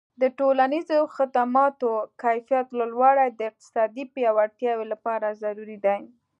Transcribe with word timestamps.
د 0.21 0.23
ټولنیزو 0.39 0.99
خدماتو 1.15 1.91
کیفیت 2.21 2.67
لوړول 2.79 3.17
د 3.31 3.39
اقتصادي 3.49 4.03
پیاوړتیا 4.13 4.73
لپاره 4.91 5.27
ضروري 5.43 5.77
دي. 5.85 5.99